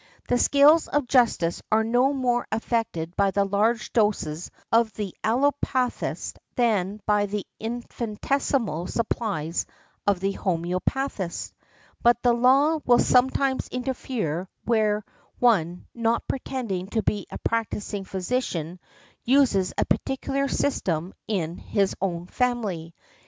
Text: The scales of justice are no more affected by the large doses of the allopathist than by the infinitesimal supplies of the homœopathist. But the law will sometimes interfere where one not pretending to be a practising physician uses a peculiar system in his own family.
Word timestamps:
The 0.27 0.39
scales 0.39 0.87
of 0.87 1.07
justice 1.07 1.61
are 1.71 1.83
no 1.83 2.11
more 2.11 2.47
affected 2.51 3.15
by 3.15 3.29
the 3.29 3.45
large 3.45 3.93
doses 3.93 4.49
of 4.71 4.91
the 4.95 5.15
allopathist 5.23 6.37
than 6.55 7.01
by 7.05 7.27
the 7.27 7.45
infinitesimal 7.59 8.87
supplies 8.87 9.67
of 10.07 10.19
the 10.19 10.33
homœopathist. 10.33 11.53
But 12.01 12.19
the 12.23 12.33
law 12.33 12.79
will 12.83 12.97
sometimes 12.97 13.67
interfere 13.67 14.49
where 14.65 15.05
one 15.37 15.85
not 15.93 16.27
pretending 16.27 16.87
to 16.87 17.03
be 17.03 17.27
a 17.29 17.37
practising 17.37 18.03
physician 18.03 18.79
uses 19.23 19.71
a 19.77 19.85
peculiar 19.85 20.47
system 20.47 21.13
in 21.27 21.57
his 21.57 21.93
own 22.01 22.25
family. 22.25 22.95